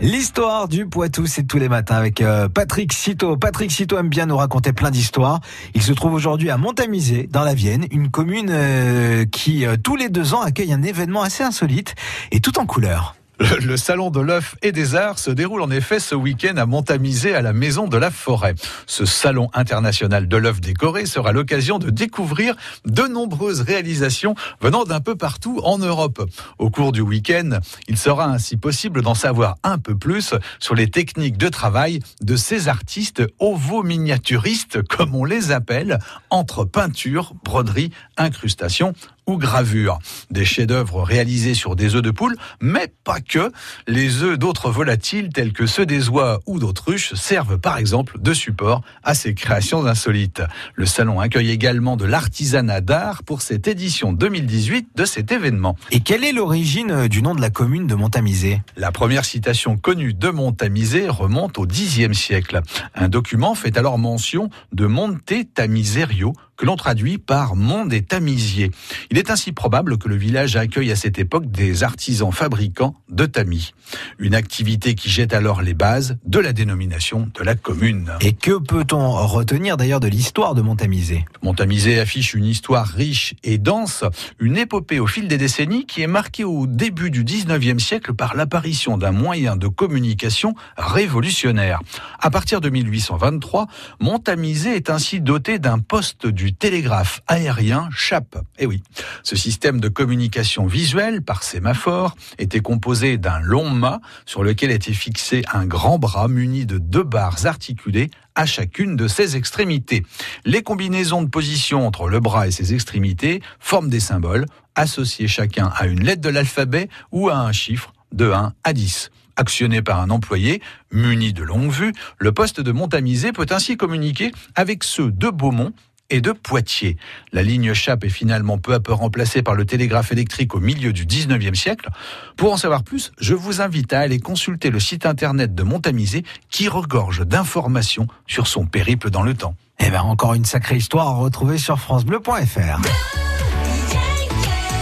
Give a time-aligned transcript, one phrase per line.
[0.00, 3.36] L'histoire du Poitou, c'est tous les matins avec euh, Patrick Citeau.
[3.36, 5.40] Patrick Citeau aime bien nous raconter plein d'histoires.
[5.74, 9.96] Il se trouve aujourd'hui à Montamisé, dans la Vienne, une commune euh, qui, euh, tous
[9.96, 11.94] les deux ans, accueille un événement assez insolite
[12.30, 13.17] et tout en couleur.
[13.38, 17.36] Le salon de l'œuf et des arts se déroule en effet ce week-end à Montamisé
[17.36, 18.56] à la Maison de la Forêt.
[18.86, 25.00] Ce salon international de l'œuf décoré sera l'occasion de découvrir de nombreuses réalisations venant d'un
[25.00, 26.28] peu partout en Europe.
[26.58, 30.90] Au cours du week-end, il sera ainsi possible d'en savoir un peu plus sur les
[30.90, 36.00] techniques de travail de ces artistes ovo-miniaturistes, comme on les appelle,
[36.30, 38.94] entre peinture, broderie, incrustation
[39.28, 40.00] ou gravure.
[40.30, 43.52] Des chefs-d'œuvre réalisés sur des œufs de poule, mais pas que.
[43.86, 48.32] Les œufs d'autres volatiles tels que ceux des oies ou d'autruches servent par exemple de
[48.32, 50.42] support à ces créations insolites.
[50.74, 55.76] Le salon accueille également de l'artisanat d'art pour cette édition 2018 de cet événement.
[55.90, 60.14] Et quelle est l'origine du nom de la commune de Montamisé La première citation connue
[60.14, 62.62] de Montamisé remonte au Xe siècle.
[62.94, 68.70] Un document fait alors mention de Monte Tamiserio, que l'on traduit par monde des tamisiers.
[69.10, 73.24] Il est ainsi probable que le village accueille à cette époque des artisans fabricants de
[73.26, 73.72] tamis.
[74.18, 78.12] Une activité qui jette alors les bases de la dénomination de la commune.
[78.20, 83.56] Et que peut-on retenir d'ailleurs de l'histoire de Montamisé Montamisé affiche une histoire riche et
[83.56, 84.04] dense,
[84.40, 88.34] une épopée au fil des décennies qui est marquée au début du 19e siècle par
[88.34, 91.80] l'apparition d'un moyen de communication révolutionnaire.
[92.20, 93.68] À partir de 1823,
[94.00, 98.38] Montamisé est ainsi doté d'un poste télégraphe aérien CHAP.
[98.58, 98.82] Eh oui,
[99.22, 104.92] ce système de communication visuelle par sémaphore était composé d'un long mât sur lequel était
[104.92, 110.04] fixé un grand bras muni de deux barres articulées à chacune de ses extrémités.
[110.44, 115.72] Les combinaisons de position entre le bras et ses extrémités forment des symboles associés chacun
[115.76, 119.10] à une lettre de l'alphabet ou à un chiffre de 1 à 10.
[119.38, 120.60] Actionné par un employé
[120.90, 125.72] muni de longue vue, le poste de Montamisé peut ainsi communiquer avec ceux de Beaumont,
[126.10, 126.96] et de Poitiers.
[127.32, 130.92] La ligne Chape est finalement peu à peu remplacée par le télégraphe électrique au milieu
[130.92, 131.88] du 19e siècle.
[132.36, 136.24] Pour en savoir plus, je vous invite à aller consulter le site internet de Montamisé
[136.50, 139.54] qui regorge d'informations sur son périple dans le temps.
[139.80, 142.80] Eh bien, encore une sacrée histoire à retrouver sur FranceBleu.fr.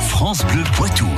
[0.08, 1.08] France Bleu Poitou.